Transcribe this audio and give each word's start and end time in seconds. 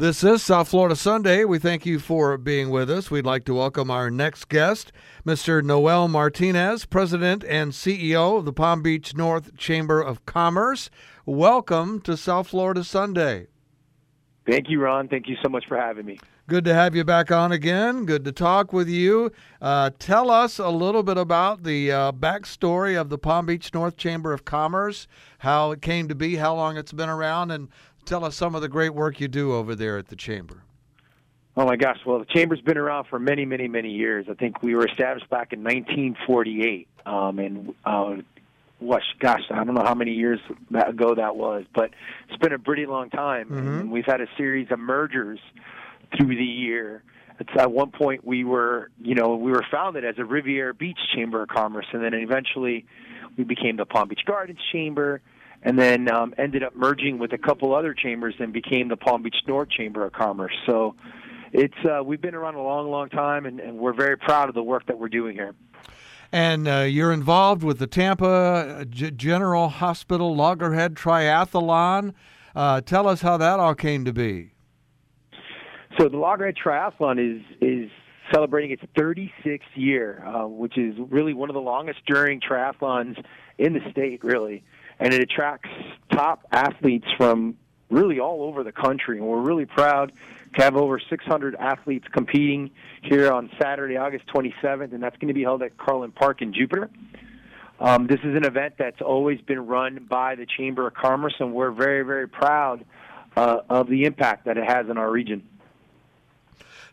This 0.00 0.22
is 0.22 0.44
South 0.44 0.68
Florida 0.68 0.94
Sunday. 0.94 1.44
We 1.44 1.58
thank 1.58 1.84
you 1.84 1.98
for 1.98 2.38
being 2.38 2.70
with 2.70 2.88
us. 2.88 3.10
We'd 3.10 3.26
like 3.26 3.44
to 3.46 3.54
welcome 3.54 3.90
our 3.90 4.12
next 4.12 4.48
guest, 4.48 4.92
Mr. 5.26 5.60
Noel 5.60 6.06
Martinez, 6.06 6.84
President 6.84 7.42
and 7.42 7.72
CEO 7.72 8.38
of 8.38 8.44
the 8.44 8.52
Palm 8.52 8.80
Beach 8.80 9.16
North 9.16 9.56
Chamber 9.56 10.00
of 10.00 10.24
Commerce. 10.24 10.88
Welcome 11.26 12.00
to 12.02 12.16
South 12.16 12.46
Florida 12.46 12.84
Sunday. 12.84 13.48
Thank 14.48 14.70
you, 14.70 14.80
Ron. 14.80 15.08
Thank 15.08 15.26
you 15.26 15.34
so 15.42 15.48
much 15.48 15.66
for 15.66 15.76
having 15.76 16.06
me. 16.06 16.20
Good 16.46 16.64
to 16.66 16.74
have 16.74 16.94
you 16.94 17.02
back 17.02 17.32
on 17.32 17.50
again. 17.50 18.06
Good 18.06 18.24
to 18.24 18.32
talk 18.32 18.72
with 18.72 18.88
you. 18.88 19.32
Uh, 19.60 19.90
tell 19.98 20.30
us 20.30 20.60
a 20.60 20.70
little 20.70 21.02
bit 21.02 21.18
about 21.18 21.64
the 21.64 21.90
uh, 21.90 22.12
backstory 22.12 22.98
of 22.98 23.08
the 23.08 23.18
Palm 23.18 23.46
Beach 23.46 23.74
North 23.74 23.96
Chamber 23.96 24.32
of 24.32 24.44
Commerce, 24.44 25.08
how 25.40 25.72
it 25.72 25.82
came 25.82 26.06
to 26.06 26.14
be, 26.14 26.36
how 26.36 26.54
long 26.54 26.76
it's 26.76 26.92
been 26.92 27.10
around, 27.10 27.50
and 27.50 27.68
tell 28.08 28.24
us 28.24 28.34
some 28.34 28.54
of 28.54 28.62
the 28.62 28.68
great 28.68 28.94
work 28.94 29.20
you 29.20 29.28
do 29.28 29.52
over 29.54 29.74
there 29.74 29.98
at 29.98 30.08
the 30.08 30.16
chamber. 30.16 30.62
Oh 31.56 31.66
my 31.66 31.76
gosh! 31.76 31.98
Well, 32.06 32.20
the 32.20 32.24
chamber's 32.24 32.60
been 32.60 32.78
around 32.78 33.06
for 33.10 33.18
many, 33.18 33.44
many, 33.44 33.66
many 33.66 33.90
years. 33.90 34.26
I 34.30 34.34
think 34.34 34.62
we 34.62 34.74
were 34.76 34.86
established 34.86 35.28
back 35.28 35.52
in 35.52 35.64
1948, 35.64 36.86
um, 37.04 37.38
and 37.40 37.74
uh, 37.84 38.16
what, 38.78 39.02
gosh, 39.18 39.42
I 39.50 39.64
don't 39.64 39.74
know 39.74 39.82
how 39.82 39.94
many 39.94 40.12
years 40.12 40.38
ago 40.72 41.16
that 41.16 41.34
was, 41.34 41.64
but 41.74 41.90
it's 42.28 42.38
been 42.38 42.52
a 42.52 42.60
pretty 42.60 42.86
long 42.86 43.10
time. 43.10 43.48
Mhm. 43.48 43.80
And 43.80 43.90
we've 43.90 44.06
had 44.06 44.20
a 44.20 44.28
series 44.36 44.70
of 44.70 44.78
mergers 44.78 45.40
through 46.16 46.36
the 46.36 46.44
year. 46.44 47.02
It's 47.40 47.50
at 47.58 47.72
one 47.72 47.90
point 47.90 48.24
we 48.24 48.44
were, 48.44 48.90
you 49.02 49.16
know, 49.16 49.34
we 49.34 49.50
were 49.50 49.64
founded 49.68 50.04
as 50.04 50.14
a 50.18 50.24
Riviera 50.24 50.74
Beach 50.74 50.98
Chamber 51.12 51.42
of 51.42 51.48
Commerce, 51.48 51.86
and 51.92 52.04
then 52.04 52.14
eventually 52.14 52.84
we 53.36 53.42
became 53.42 53.76
the 53.76 53.84
Palm 53.84 54.08
Beach 54.08 54.24
Gardens 54.24 54.60
Chamber, 54.72 55.20
and 55.62 55.78
then 55.78 56.10
um, 56.10 56.34
ended 56.38 56.62
up 56.62 56.74
merging 56.76 57.18
with 57.18 57.32
a 57.32 57.38
couple 57.38 57.74
other 57.74 57.94
chambers 57.94 58.34
and 58.38 58.52
became 58.52 58.88
the 58.88 58.96
Palm 58.96 59.22
Beach 59.22 59.36
North 59.46 59.70
Chamber 59.70 60.04
of 60.04 60.12
Commerce. 60.12 60.54
So 60.66 60.94
it's 61.52 61.74
uh, 61.84 62.02
we've 62.02 62.20
been 62.20 62.34
around 62.34 62.54
a 62.54 62.62
long, 62.62 62.90
long 62.90 63.08
time, 63.08 63.46
and, 63.46 63.60
and 63.60 63.78
we're 63.78 63.94
very 63.94 64.16
proud 64.16 64.48
of 64.48 64.54
the 64.54 64.62
work 64.62 64.86
that 64.86 64.98
we're 64.98 65.08
doing 65.08 65.34
here. 65.34 65.54
And 66.30 66.68
uh, 66.68 66.80
you're 66.80 67.12
involved 67.12 67.62
with 67.62 67.78
the 67.78 67.86
Tampa 67.86 68.26
uh, 68.26 68.84
G- 68.84 69.10
General 69.10 69.68
Hospital 69.68 70.36
Loggerhead 70.36 70.94
Triathlon. 70.94 72.12
Uh, 72.54 72.82
tell 72.82 73.08
us 73.08 73.22
how 73.22 73.38
that 73.38 73.58
all 73.58 73.74
came 73.74 74.04
to 74.04 74.12
be. 74.12 74.52
So 75.98 76.08
the 76.08 76.18
Loggerhead 76.18 76.56
Triathlon 76.62 77.18
is 77.18 77.42
is 77.60 77.90
celebrating 78.32 78.70
its 78.70 78.82
36th 78.94 79.60
year, 79.74 80.22
uh, 80.26 80.46
which 80.46 80.76
is 80.76 80.94
really 81.08 81.32
one 81.32 81.48
of 81.48 81.54
the 81.54 81.60
longest 81.60 82.00
during 82.06 82.40
triathlons 82.40 83.22
in 83.56 83.72
the 83.72 83.80
state, 83.90 84.22
really, 84.22 84.62
and 85.00 85.14
it 85.14 85.20
attracts 85.20 85.70
top 86.10 86.46
athletes 86.50 87.06
from 87.16 87.56
really 87.90 88.20
all 88.20 88.42
over 88.42 88.62
the 88.62 88.72
country, 88.72 89.18
and 89.18 89.26
we're 89.26 89.40
really 89.40 89.66
proud 89.66 90.12
to 90.56 90.62
have 90.62 90.76
over 90.76 90.98
600 90.98 91.54
athletes 91.56 92.06
competing 92.12 92.70
here 93.02 93.32
on 93.32 93.50
Saturday, 93.60 93.96
August 93.96 94.26
27th, 94.28 94.92
and 94.92 95.02
that's 95.02 95.16
going 95.16 95.28
to 95.28 95.34
be 95.34 95.42
held 95.42 95.62
at 95.62 95.76
Carlin 95.76 96.12
Park 96.12 96.42
in 96.42 96.52
Jupiter. 96.52 96.90
Um, 97.80 98.06
this 98.06 98.18
is 98.24 98.34
an 98.34 98.44
event 98.44 98.74
that's 98.76 99.00
always 99.00 99.40
been 99.42 99.66
run 99.66 100.06
by 100.08 100.34
the 100.34 100.46
Chamber 100.46 100.88
of 100.88 100.94
Commerce, 100.94 101.34
and 101.38 101.52
we're 101.52 101.70
very, 101.70 102.02
very 102.02 102.26
proud 102.26 102.84
uh, 103.36 103.60
of 103.70 103.88
the 103.88 104.04
impact 104.04 104.46
that 104.46 104.58
it 104.58 104.64
has 104.64 104.88
in 104.88 104.98
our 104.98 105.10
region. 105.10 105.46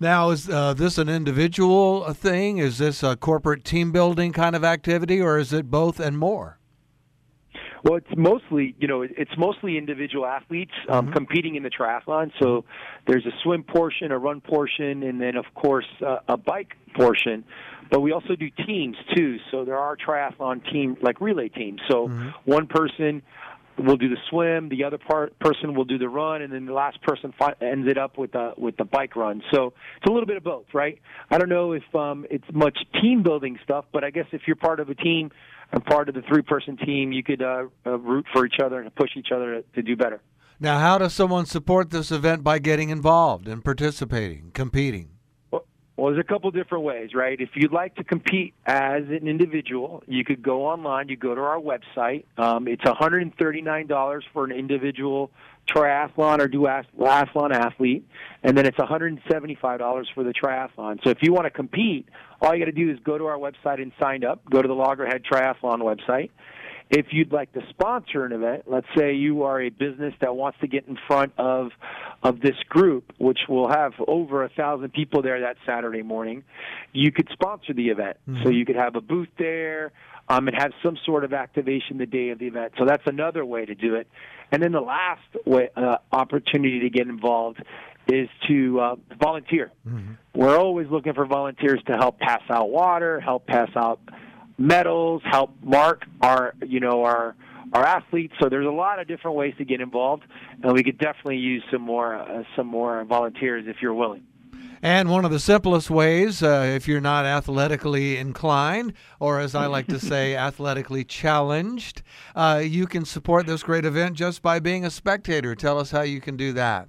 Now, 0.00 0.30
is 0.30 0.48
uh, 0.48 0.74
this 0.74 0.98
an 0.98 1.08
individual 1.08 2.02
uh, 2.04 2.12
thing? 2.12 2.58
Is 2.58 2.78
this 2.78 3.04
a 3.04 3.14
corporate 3.14 3.64
team 3.64 3.92
building 3.92 4.32
kind 4.32 4.56
of 4.56 4.64
activity, 4.64 5.20
or 5.20 5.38
is 5.38 5.52
it 5.52 5.70
both 5.70 6.00
and 6.00 6.18
more? 6.18 6.58
Well, 7.84 7.96
it's 7.96 8.16
mostly, 8.16 8.74
you 8.78 8.86
know, 8.86 9.02
it's 9.02 9.36
mostly 9.36 9.76
individual 9.76 10.24
athletes 10.24 10.72
um, 10.88 11.12
competing 11.12 11.56
in 11.56 11.62
the 11.64 11.70
triathlon. 11.70 12.30
So 12.40 12.64
there's 13.06 13.26
a 13.26 13.32
swim 13.42 13.64
portion, 13.64 14.12
a 14.12 14.18
run 14.18 14.40
portion, 14.40 15.02
and 15.02 15.20
then, 15.20 15.36
of 15.36 15.46
course, 15.54 15.86
uh, 16.04 16.18
a 16.28 16.36
bike 16.36 16.74
portion. 16.96 17.44
But 17.90 18.00
we 18.00 18.12
also 18.12 18.36
do 18.36 18.48
teams 18.66 18.96
too. 19.16 19.38
So 19.50 19.64
there 19.64 19.78
are 19.78 19.96
triathlon 19.96 20.70
team, 20.72 20.96
like 21.02 21.20
relay 21.20 21.48
teams. 21.48 21.80
So 21.90 22.08
one 22.44 22.66
person 22.68 23.22
will 23.78 23.96
do 23.96 24.08
the 24.08 24.16
swim, 24.28 24.68
the 24.68 24.84
other 24.84 24.98
part 24.98 25.38
person 25.38 25.74
will 25.74 25.84
do 25.84 25.98
the 25.98 26.08
run, 26.08 26.42
and 26.42 26.52
then 26.52 26.66
the 26.66 26.72
last 26.72 27.00
person 27.02 27.32
fi- 27.38 27.54
ends 27.60 27.88
it 27.88 27.98
up 27.98 28.18
with 28.18 28.32
the 28.32 28.52
with 28.56 28.76
the 28.76 28.84
bike 28.84 29.16
run. 29.16 29.42
So 29.52 29.72
it's 29.96 30.08
a 30.08 30.12
little 30.12 30.26
bit 30.26 30.36
of 30.36 30.44
both, 30.44 30.66
right? 30.72 31.00
I 31.30 31.38
don't 31.38 31.48
know 31.48 31.72
if 31.72 31.82
um, 31.94 32.26
it's 32.30 32.44
much 32.52 32.78
team 33.00 33.22
building 33.22 33.58
stuff, 33.64 33.86
but 33.92 34.04
I 34.04 34.10
guess 34.10 34.26
if 34.32 34.42
you're 34.46 34.56
part 34.56 34.80
of 34.80 34.88
a 34.90 34.94
team 34.94 35.30
and 35.72 35.84
part 35.84 36.08
of 36.08 36.14
the 36.14 36.22
three 36.22 36.42
person 36.42 36.76
team, 36.76 37.12
you 37.12 37.22
could 37.22 37.42
uh, 37.42 37.64
uh, 37.86 37.98
root 37.98 38.26
for 38.32 38.46
each 38.46 38.60
other 38.62 38.80
and 38.80 38.94
push 38.94 39.10
each 39.16 39.32
other 39.34 39.62
to, 39.62 39.62
to 39.74 39.82
do 39.82 39.96
better. 39.96 40.20
Now, 40.60 40.78
how 40.78 40.98
does 40.98 41.12
someone 41.12 41.46
support 41.46 41.90
this 41.90 42.12
event 42.12 42.44
by 42.44 42.58
getting 42.60 42.90
involved 42.90 43.48
and 43.48 43.64
participating, 43.64 44.52
competing? 44.52 45.08
Well, 46.02 46.12
there's 46.12 46.24
a 46.24 46.28
couple 46.28 46.50
different 46.50 46.82
ways, 46.82 47.10
right? 47.14 47.40
If 47.40 47.50
you'd 47.54 47.70
like 47.70 47.94
to 47.94 48.02
compete 48.02 48.54
as 48.66 49.04
an 49.04 49.28
individual, 49.28 50.02
you 50.08 50.24
could 50.24 50.42
go 50.42 50.66
online. 50.66 51.08
You 51.08 51.16
go 51.16 51.32
to 51.32 51.40
our 51.40 51.60
website. 51.60 52.24
Um, 52.36 52.66
it's 52.66 52.82
$139 52.82 54.22
for 54.32 54.44
an 54.44 54.50
individual 54.50 55.30
triathlon 55.72 56.40
or 56.40 56.48
duathlon 56.48 57.54
athlete, 57.54 58.04
and 58.42 58.58
then 58.58 58.66
it's 58.66 58.78
$175 58.78 60.04
for 60.12 60.24
the 60.24 60.32
triathlon. 60.32 60.98
So 61.04 61.10
if 61.10 61.18
you 61.22 61.32
want 61.32 61.44
to 61.44 61.50
compete, 61.50 62.08
all 62.40 62.52
you 62.52 62.58
got 62.58 62.64
to 62.64 62.72
do 62.72 62.90
is 62.90 62.98
go 63.04 63.16
to 63.16 63.26
our 63.26 63.38
website 63.38 63.80
and 63.80 63.92
sign 64.00 64.24
up. 64.24 64.42
Go 64.50 64.60
to 64.60 64.66
the 64.66 64.74
Loggerhead 64.74 65.22
Triathlon 65.22 65.82
website. 65.82 66.30
If 66.94 67.06
you'd 67.10 67.32
like 67.32 67.50
to 67.54 67.62
sponsor 67.70 68.26
an 68.26 68.32
event, 68.32 68.64
let's 68.66 68.86
say 68.94 69.14
you 69.14 69.44
are 69.44 69.58
a 69.62 69.70
business 69.70 70.12
that 70.20 70.36
wants 70.36 70.58
to 70.60 70.66
get 70.66 70.86
in 70.86 70.98
front 71.08 71.32
of 71.38 71.70
of 72.22 72.40
this 72.40 72.56
group, 72.68 73.14
which 73.18 73.38
will 73.48 73.68
have 73.68 73.94
over 74.06 74.44
a 74.44 74.50
thousand 74.50 74.92
people 74.92 75.22
there 75.22 75.40
that 75.40 75.56
Saturday 75.66 76.02
morning, 76.02 76.44
you 76.92 77.10
could 77.10 77.28
sponsor 77.32 77.72
the 77.72 77.88
event. 77.88 78.18
So 78.44 78.50
you 78.50 78.66
could 78.66 78.76
have 78.76 78.94
a 78.94 79.00
booth 79.00 79.30
there 79.38 79.90
um, 80.28 80.48
and 80.48 80.56
have 80.56 80.72
some 80.82 80.98
sort 81.06 81.24
of 81.24 81.32
activation 81.32 81.96
the 81.96 82.06
day 82.06 82.28
of 82.28 82.38
the 82.38 82.46
event. 82.46 82.74
So 82.78 82.84
that's 82.84 83.02
another 83.06 83.44
way 83.44 83.64
to 83.64 83.74
do 83.74 83.94
it. 83.94 84.06
And 84.52 84.62
then 84.62 84.72
the 84.72 84.80
last 84.82 85.22
way, 85.46 85.70
uh, 85.74 85.96
opportunity 86.12 86.80
to 86.80 86.90
get 86.90 87.08
involved 87.08 87.62
is 88.06 88.28
to 88.48 88.80
uh, 88.80 88.96
volunteer. 89.18 89.72
We're 90.34 90.58
always 90.58 90.88
looking 90.90 91.14
for 91.14 91.24
volunteers 91.24 91.80
to 91.86 91.94
help 91.96 92.18
pass 92.18 92.42
out 92.50 92.68
water, 92.68 93.18
help 93.18 93.46
pass 93.46 93.70
out 93.76 94.00
medals, 94.58 95.22
help 95.24 95.50
mark 95.62 96.04
our 96.20 96.54
you 96.66 96.80
know 96.80 97.04
our 97.04 97.34
our 97.72 97.84
athletes. 97.84 98.34
So 98.40 98.48
there's 98.48 98.66
a 98.66 98.70
lot 98.70 98.98
of 98.98 99.08
different 99.08 99.36
ways 99.36 99.54
to 99.58 99.64
get 99.64 99.80
involved, 99.80 100.24
and 100.62 100.72
we 100.72 100.82
could 100.82 100.98
definitely 100.98 101.38
use 101.38 101.62
some 101.70 101.82
more 101.82 102.14
uh, 102.14 102.44
some 102.56 102.66
more 102.66 103.04
volunteers 103.04 103.64
if 103.66 103.76
you're 103.80 103.94
willing. 103.94 104.22
And 104.84 105.08
one 105.08 105.24
of 105.24 105.30
the 105.30 105.38
simplest 105.38 105.90
ways, 105.90 106.42
uh, 106.42 106.72
if 106.74 106.88
you're 106.88 107.00
not 107.00 107.24
athletically 107.24 108.16
inclined, 108.16 108.94
or 109.20 109.38
as 109.38 109.54
I 109.54 109.66
like 109.66 109.86
to 109.86 110.00
say, 110.00 110.34
athletically 110.34 111.04
challenged, 111.04 112.02
uh, 112.34 112.60
you 112.64 112.88
can 112.88 113.04
support 113.04 113.46
this 113.46 113.62
great 113.62 113.84
event 113.84 114.16
just 114.16 114.42
by 114.42 114.58
being 114.58 114.84
a 114.84 114.90
spectator. 114.90 115.54
Tell 115.54 115.78
us 115.78 115.92
how 115.92 116.02
you 116.02 116.20
can 116.20 116.36
do 116.36 116.52
that. 116.54 116.88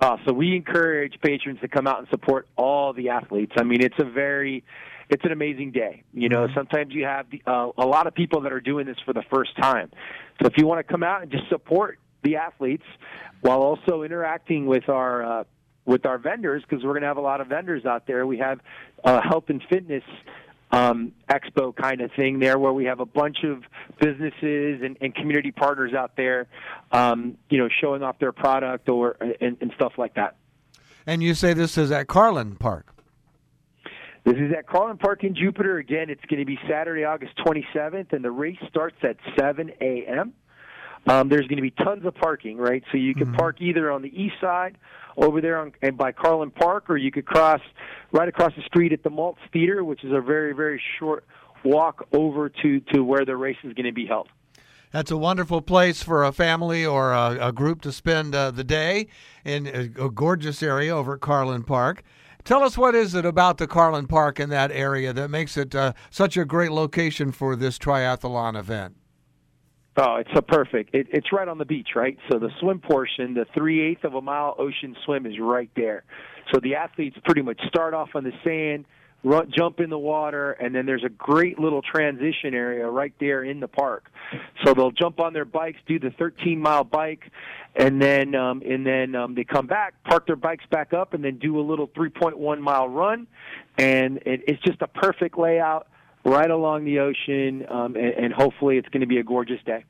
Uh, 0.00 0.16
so 0.26 0.32
we 0.32 0.56
encourage 0.56 1.18
patrons 1.22 1.60
to 1.60 1.68
come 1.68 1.86
out 1.86 1.98
and 1.98 2.08
support 2.08 2.48
all 2.56 2.94
the 2.94 3.10
athletes. 3.10 3.52
I 3.58 3.62
mean, 3.62 3.82
it's 3.82 3.98
a 3.98 4.04
very, 4.04 4.64
it's 5.08 5.24
an 5.24 5.32
amazing 5.32 5.72
day. 5.72 6.02
You 6.12 6.28
know, 6.28 6.48
sometimes 6.54 6.92
you 6.92 7.04
have 7.04 7.26
the, 7.30 7.42
uh, 7.46 7.70
a 7.78 7.86
lot 7.86 8.06
of 8.06 8.14
people 8.14 8.40
that 8.42 8.52
are 8.52 8.60
doing 8.60 8.86
this 8.86 8.96
for 9.04 9.12
the 9.12 9.22
first 9.30 9.56
time. 9.56 9.90
So 10.40 10.48
if 10.48 10.54
you 10.56 10.66
want 10.66 10.86
to 10.86 10.92
come 10.92 11.02
out 11.02 11.22
and 11.22 11.30
just 11.30 11.48
support 11.48 11.98
the 12.22 12.36
athletes 12.36 12.84
while 13.40 13.60
also 13.60 14.02
interacting 14.02 14.66
with 14.66 14.88
our 14.88 15.40
uh, 15.40 15.44
with 15.84 16.04
our 16.04 16.18
vendors, 16.18 16.64
because 16.68 16.84
we're 16.84 16.92
going 16.92 17.02
to 17.02 17.08
have 17.08 17.16
a 17.16 17.20
lot 17.20 17.40
of 17.40 17.46
vendors 17.46 17.86
out 17.86 18.08
there. 18.08 18.26
We 18.26 18.38
have 18.38 18.58
uh, 19.04 19.20
health 19.22 19.44
and 19.48 19.62
fitness 19.70 20.02
um, 20.72 21.12
expo 21.30 21.74
kind 21.74 22.00
of 22.00 22.10
thing 22.12 22.40
there 22.40 22.58
where 22.58 22.72
we 22.72 22.86
have 22.86 22.98
a 22.98 23.06
bunch 23.06 23.44
of 23.44 23.62
businesses 24.00 24.82
and, 24.82 24.96
and 25.00 25.14
community 25.14 25.52
partners 25.52 25.94
out 25.94 26.16
there, 26.16 26.48
um, 26.90 27.38
you 27.48 27.58
know, 27.58 27.68
showing 27.80 28.02
off 28.02 28.18
their 28.18 28.32
product 28.32 28.88
or 28.88 29.16
and, 29.40 29.58
and 29.60 29.72
stuff 29.76 29.92
like 29.96 30.14
that. 30.14 30.36
And 31.06 31.22
you 31.22 31.34
say 31.34 31.54
this 31.54 31.78
is 31.78 31.92
at 31.92 32.08
Carlin 32.08 32.56
Park. 32.56 32.95
This 34.26 34.38
is 34.38 34.52
at 34.58 34.66
Carlin 34.66 34.98
Park 34.98 35.22
in 35.22 35.36
Jupiter. 35.36 35.78
Again, 35.78 36.10
it's 36.10 36.24
going 36.24 36.40
to 36.40 36.44
be 36.44 36.58
Saturday, 36.68 37.04
August 37.04 37.34
27th, 37.46 38.12
and 38.12 38.24
the 38.24 38.30
race 38.32 38.58
starts 38.68 38.96
at 39.04 39.16
7 39.38 39.70
a.m. 39.80 40.32
Um, 41.06 41.28
there's 41.28 41.46
going 41.46 41.58
to 41.58 41.62
be 41.62 41.70
tons 41.70 42.04
of 42.04 42.12
parking, 42.16 42.56
right? 42.56 42.82
So 42.90 42.98
you 42.98 43.14
can 43.14 43.32
park 43.34 43.60
either 43.60 43.88
on 43.88 44.02
the 44.02 44.08
east 44.08 44.34
side 44.40 44.78
over 45.16 45.40
there 45.40 45.58
on, 45.58 45.74
and 45.80 45.96
by 45.96 46.10
Carlin 46.10 46.50
Park, 46.50 46.90
or 46.90 46.96
you 46.96 47.12
could 47.12 47.24
cross 47.24 47.60
right 48.10 48.28
across 48.28 48.52
the 48.56 48.62
street 48.62 48.92
at 48.92 49.04
the 49.04 49.10
Maltz 49.10 49.36
Theater, 49.52 49.84
which 49.84 50.02
is 50.02 50.10
a 50.10 50.20
very, 50.20 50.52
very 50.52 50.82
short 50.98 51.24
walk 51.64 52.08
over 52.12 52.48
to, 52.48 52.80
to 52.92 53.04
where 53.04 53.24
the 53.24 53.36
race 53.36 53.58
is 53.62 53.74
going 53.74 53.86
to 53.86 53.92
be 53.92 54.06
held. 54.06 54.28
That's 54.90 55.12
a 55.12 55.16
wonderful 55.16 55.62
place 55.62 56.02
for 56.02 56.24
a 56.24 56.32
family 56.32 56.84
or 56.84 57.12
a, 57.12 57.48
a 57.48 57.52
group 57.52 57.80
to 57.82 57.92
spend 57.92 58.34
uh, 58.34 58.50
the 58.50 58.64
day 58.64 59.06
in 59.44 59.68
a, 59.68 60.06
a 60.06 60.10
gorgeous 60.10 60.64
area 60.64 60.96
over 60.96 61.14
at 61.14 61.20
Carlin 61.20 61.62
Park. 61.62 62.02
Tell 62.46 62.62
us 62.62 62.78
what 62.78 62.94
is 62.94 63.16
it 63.16 63.24
about 63.24 63.58
the 63.58 63.66
Carlin 63.66 64.06
Park 64.06 64.38
in 64.38 64.50
that 64.50 64.70
area 64.70 65.12
that 65.12 65.30
makes 65.30 65.56
it 65.56 65.74
uh, 65.74 65.94
such 66.10 66.36
a 66.36 66.44
great 66.44 66.70
location 66.70 67.32
for 67.32 67.56
this 67.56 67.76
triathlon 67.76 68.56
event? 68.56 68.94
Oh, 69.96 70.14
it's 70.14 70.30
a 70.36 70.42
perfect. 70.42 70.94
It, 70.94 71.08
it's 71.10 71.32
right 71.32 71.48
on 71.48 71.58
the 71.58 71.64
beach, 71.64 71.88
right? 71.96 72.16
So 72.30 72.38
the 72.38 72.50
swim 72.60 72.78
portion, 72.78 73.34
the 73.34 73.46
three 73.52 73.82
eighths 73.82 74.04
of 74.04 74.14
a 74.14 74.20
mile 74.20 74.54
ocean 74.60 74.94
swim, 75.04 75.26
is 75.26 75.32
right 75.40 75.70
there. 75.74 76.04
So 76.54 76.60
the 76.62 76.76
athletes 76.76 77.16
pretty 77.24 77.42
much 77.42 77.60
start 77.66 77.94
off 77.94 78.10
on 78.14 78.22
the 78.22 78.32
sand, 78.44 78.84
run, 79.26 79.50
jump 79.54 79.80
in 79.80 79.90
the 79.90 79.98
water, 79.98 80.52
and 80.52 80.74
then 80.74 80.86
there's 80.86 81.04
a 81.04 81.08
great 81.08 81.58
little 81.58 81.82
transition 81.82 82.54
area 82.54 82.88
right 82.88 83.12
there 83.18 83.42
in 83.42 83.60
the 83.60 83.68
park. 83.68 84.10
So 84.64 84.72
they'll 84.72 84.92
jump 84.92 85.18
on 85.20 85.32
their 85.32 85.44
bikes, 85.44 85.78
do 85.86 85.98
the 85.98 86.10
13 86.10 86.60
mile 86.60 86.84
bike, 86.84 87.30
and 87.74 88.00
then 88.00 88.34
um, 88.34 88.62
and 88.64 88.86
then 88.86 89.14
um, 89.14 89.34
they 89.34 89.44
come 89.44 89.66
back, 89.66 89.94
park 90.04 90.26
their 90.26 90.36
bikes 90.36 90.64
back 90.70 90.92
up, 90.94 91.12
and 91.12 91.24
then 91.24 91.38
do 91.38 91.58
a 91.58 91.62
little 91.62 91.88
3.1 91.88 92.60
mile 92.60 92.88
run, 92.88 93.26
and 93.76 94.18
it, 94.18 94.42
it's 94.46 94.62
just 94.62 94.80
a 94.80 94.86
perfect 94.86 95.36
layout 95.36 95.88
right 96.24 96.50
along 96.50 96.84
the 96.84 97.00
ocean, 97.00 97.66
um, 97.68 97.96
and, 97.96 98.14
and 98.14 98.32
hopefully 98.32 98.78
it's 98.78 98.88
going 98.88 99.00
to 99.00 99.06
be 99.06 99.18
a 99.18 99.24
gorgeous 99.24 99.60
day. 99.66 99.84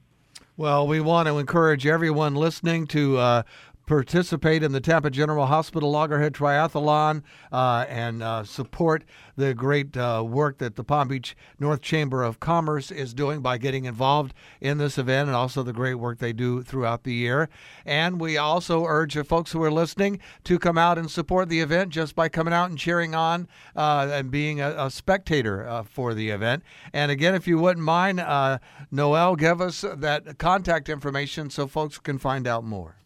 Well, 0.59 0.89
we 0.89 1.01
want 1.01 1.29
to 1.29 1.39
encourage 1.39 1.87
everyone 1.87 2.35
listening 2.35 2.87
to 2.89 3.19
uh, 3.19 3.43
participate 3.87 4.65
in 4.65 4.73
the 4.73 4.81
Tampa 4.81 5.11
General 5.11 5.47
Hospital 5.47 5.91
Loggerhead 5.91 6.35
Triathlon 6.35 7.23
uh, 7.53 7.87
and 7.89 8.23
uh, 8.23 8.45
support 8.45 9.05
the 9.37 9.55
great 9.55 9.97
uh, 9.97 10.25
work 10.27 10.59
that 10.59 10.75
the 10.75 10.83
Palm 10.83 11.09
Beach 11.09 11.37
North 11.61 11.83
Chamber 11.83 12.23
of 12.23 12.41
Commerce 12.41 12.91
is 12.91 13.15
doing 13.15 13.41
by 13.41 13.59
getting 13.59 13.85
involved 13.85 14.35
in 14.61 14.79
this 14.79 14.99
event 14.99 15.29
and 15.29 15.37
also 15.37 15.63
the 15.63 15.73
great 15.73 15.95
work 15.95 16.19
they 16.19 16.33
do 16.33 16.63
throughout 16.63 17.05
the 17.05 17.13
year. 17.13 17.49
And 17.85 18.21
we 18.21 18.37
also 18.37 18.85
urge 18.85 19.15
the 19.15 19.25
folks 19.25 19.53
who 19.53 19.63
are 19.63 19.71
listening 19.71 20.19
to 20.45 20.59
come 20.59 20.77
out 20.77 20.99
and 20.99 21.11
support 21.11 21.49
the 21.49 21.61
event 21.61 21.91
just 21.91 22.17
by 22.17 22.29
coming 22.29 22.53
out 22.53 22.71
and 22.71 22.79
cheering 22.79 23.15
on 23.15 23.47
uh, 23.77 24.09
and 24.11 24.31
being 24.31 24.61
a, 24.61 24.75
a 24.77 24.91
spectator 24.91 25.67
uh, 25.67 25.85
for 25.85 26.13
the 26.13 26.31
event. 26.31 26.65
And 26.93 27.13
again, 27.13 27.35
if 27.35 27.47
you 27.47 27.59
wouldn't 27.59 27.85
mind, 27.85 28.19
uh, 28.19 28.59
Noel, 28.91 29.37
give 29.37 29.61
us 29.61 29.83
that 29.83 30.39
contact 30.39 30.89
information 30.89 31.51
so 31.51 31.67
folks 31.69 31.99
can 31.99 32.19
find 32.19 32.47
out 32.47 32.65
more. 32.65 32.97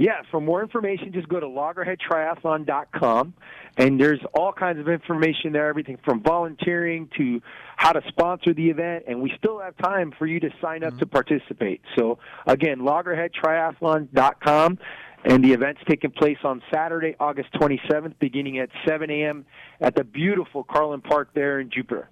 Yeah, 0.00 0.22
for 0.30 0.40
more 0.40 0.62
information, 0.62 1.12
just 1.12 1.28
go 1.28 1.40
to 1.40 1.46
loggerheadtriathlon.com, 1.46 3.34
and 3.76 4.00
there's 4.00 4.20
all 4.32 4.50
kinds 4.50 4.80
of 4.80 4.88
information 4.88 5.52
there, 5.52 5.68
everything 5.68 5.98
from 6.02 6.22
volunteering 6.22 7.10
to 7.18 7.42
how 7.76 7.92
to 7.92 8.00
sponsor 8.08 8.54
the 8.54 8.70
event, 8.70 9.04
and 9.06 9.20
we 9.20 9.30
still 9.36 9.60
have 9.60 9.76
time 9.76 10.14
for 10.18 10.26
you 10.26 10.40
to 10.40 10.48
sign 10.58 10.84
up 10.84 10.94
mm-hmm. 10.94 11.00
to 11.00 11.06
participate. 11.06 11.82
So, 11.98 12.18
again, 12.46 12.78
loggerheadtriathlon.com, 12.78 14.78
and 15.26 15.44
the 15.44 15.52
event's 15.52 15.82
taking 15.86 16.12
place 16.12 16.38
on 16.44 16.62
Saturday, 16.72 17.14
August 17.20 17.52
27th, 17.60 18.14
beginning 18.18 18.58
at 18.58 18.70
7 18.88 19.10
a.m. 19.10 19.44
at 19.82 19.96
the 19.96 20.04
beautiful 20.04 20.64
Carlin 20.64 21.02
Park 21.02 21.28
there 21.34 21.60
in 21.60 21.68
Jupiter. 21.68 22.08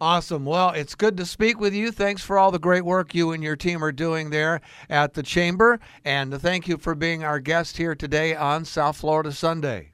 Awesome. 0.00 0.44
Well, 0.44 0.70
it's 0.70 0.94
good 0.94 1.16
to 1.16 1.26
speak 1.26 1.58
with 1.58 1.74
you. 1.74 1.90
Thanks 1.90 2.22
for 2.22 2.38
all 2.38 2.52
the 2.52 2.60
great 2.60 2.84
work 2.84 3.14
you 3.14 3.32
and 3.32 3.42
your 3.42 3.56
team 3.56 3.82
are 3.82 3.90
doing 3.90 4.30
there 4.30 4.60
at 4.88 5.14
the 5.14 5.24
Chamber. 5.24 5.80
And 6.04 6.32
thank 6.40 6.68
you 6.68 6.76
for 6.76 6.94
being 6.94 7.24
our 7.24 7.40
guest 7.40 7.78
here 7.78 7.96
today 7.96 8.36
on 8.36 8.64
South 8.64 8.98
Florida 8.98 9.32
Sunday. 9.32 9.90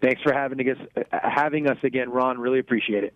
Thanks 0.00 0.22
for 0.22 0.32
having 0.32 0.58
us, 0.68 0.78
having 1.10 1.68
us 1.68 1.78
again, 1.82 2.10
Ron. 2.10 2.38
Really 2.38 2.58
appreciate 2.58 3.04
it. 3.04 3.14